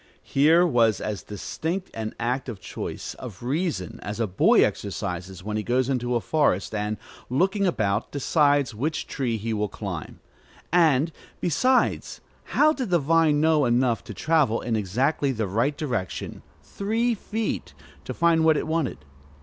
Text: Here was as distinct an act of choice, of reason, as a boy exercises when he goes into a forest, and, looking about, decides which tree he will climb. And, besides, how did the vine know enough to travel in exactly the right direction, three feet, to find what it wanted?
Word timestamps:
Here 0.23 0.65
was 0.65 0.99
as 0.99 1.21
distinct 1.21 1.91
an 1.93 2.15
act 2.19 2.49
of 2.49 2.59
choice, 2.59 3.13
of 3.19 3.43
reason, 3.43 3.99
as 4.01 4.19
a 4.19 4.25
boy 4.25 4.65
exercises 4.65 5.43
when 5.43 5.57
he 5.57 5.61
goes 5.61 5.89
into 5.89 6.15
a 6.15 6.19
forest, 6.21 6.73
and, 6.73 6.97
looking 7.29 7.67
about, 7.67 8.09
decides 8.11 8.73
which 8.73 9.05
tree 9.05 9.37
he 9.37 9.53
will 9.53 9.67
climb. 9.69 10.19
And, 10.73 11.11
besides, 11.39 12.19
how 12.45 12.73
did 12.73 12.89
the 12.89 12.97
vine 12.97 13.39
know 13.39 13.65
enough 13.65 14.03
to 14.05 14.13
travel 14.15 14.59
in 14.59 14.75
exactly 14.75 15.31
the 15.31 15.45
right 15.45 15.77
direction, 15.77 16.41
three 16.63 17.13
feet, 17.13 17.75
to 18.05 18.13
find 18.15 18.43
what 18.43 18.57
it 18.57 18.65
wanted? 18.65 19.05